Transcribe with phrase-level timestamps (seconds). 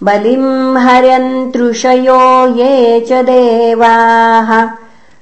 [0.04, 4.70] बलिम् हर्यन्तृषयो ये च देवाः।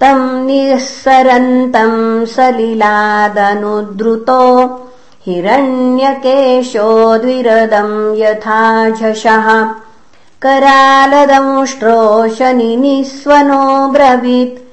[0.00, 2.00] तम् निःसरन्तम्
[2.34, 4.42] सलिलादनुद्रुतो
[5.26, 9.74] हिरण्यकेशो द्विरदम् यथा झषः
[10.42, 14.66] करालदंष्ट्रो शनिनिस्वनो ब्रवीत्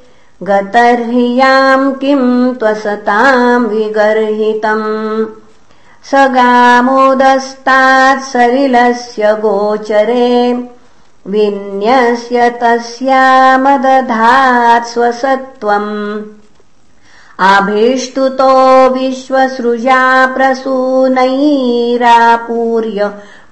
[0.43, 5.25] गतर्ह्याम् किम् त्वसताम् विगर्हितम्।
[6.09, 10.69] स गामोदस्तात् सलिलस्य गोचरे
[11.27, 16.42] विन्यस्य तस्यामदधात् स्वसत्त्वम्
[17.39, 18.49] आभीष्टुतो
[18.93, 20.01] विश्वसृजा
[20.33, 21.19] प्रसूनैरापूर्य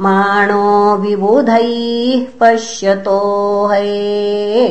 [0.01, 3.17] माणो विबुधैः पश्यतो
[3.71, 4.67] हे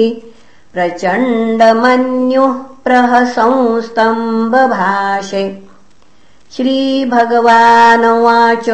[0.77, 2.53] प्रचण्डमन्युः
[2.85, 5.43] प्रहसंस्तम्बभाषे
[6.55, 8.69] श्रीभगवानुवाच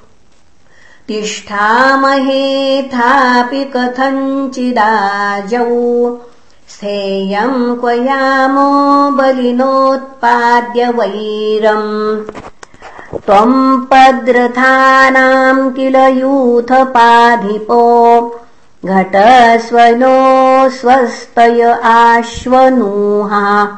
[1.07, 5.65] तिष्ठामहेथापि कथञ्चिदाजौ।
[6.67, 12.21] स्थेयम् क्वयामो बलिनोत्पाद्य वैरम्।
[13.17, 17.83] त्वम् पद्रथानाम् किल यूथपाधिपो
[18.85, 23.77] घटस्वनो स्वस्तय आश्वनूहा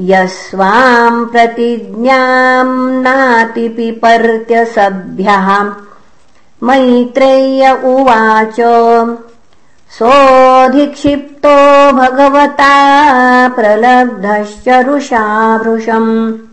[0.00, 5.74] यस्वाम् प्रतिज्ञाम् नातिपिपर्त्य सभ्यः
[6.62, 8.56] मैत्रेय्य उवाच
[9.98, 12.68] सोऽधिक्षिप्तो भगवता
[13.48, 16.51] प्रलब्धश्च रुषाभृशम्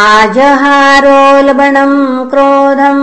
[0.00, 1.96] आजहारोल्बणम्
[2.30, 3.02] क्रोधम्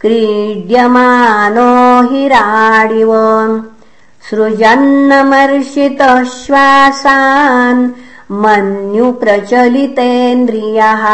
[0.00, 1.66] क्रीड्यमानो
[2.12, 3.12] हिराडिव
[4.28, 7.82] सृजन्नमर्षितः श्वासान्
[8.44, 11.04] मन्युप्रचलितेन्द्रियः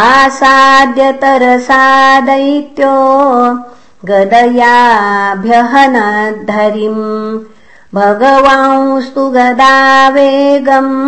[0.00, 1.84] आसाद्यतरसा
[2.30, 2.96] दैत्यो
[4.10, 7.06] गदयाभ्यहनद्धरिम्
[7.94, 10.98] भगवांस्तु गदावेगम्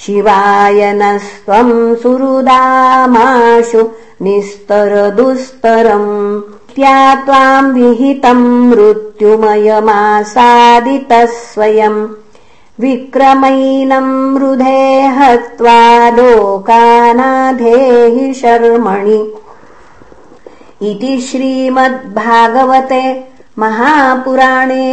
[0.04, 3.82] शिवाय नस्त्वम् सुहृदामाशु
[4.22, 6.10] निस्तरदुस्तरम्
[6.76, 12.00] त्या त्वाम् विहितम् मृत्युमयमासादितः स्वयम्
[12.80, 14.82] विक्रमैनम् रुधे
[15.18, 15.78] हत्वा
[16.16, 19.20] लोकानाधेहि शर्मणि।
[20.90, 23.04] इति श्रीमद्भागवते
[23.58, 24.86] महापुराणे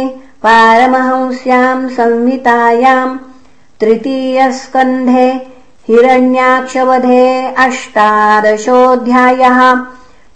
[0.44, 3.18] पारमहंस्याम् संहितायाम्
[3.84, 5.46] तृतीयस्कन्धे
[5.88, 9.74] हिरण्याक्षवधे अष्टादशोऽध्यायः.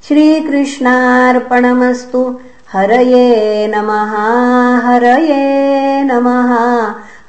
[0.09, 2.41] श्रीकृष्णार्पणमस्तु.
[2.73, 6.59] हरये नमः हरये नमः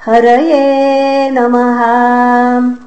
[0.06, 2.79] हरये नमः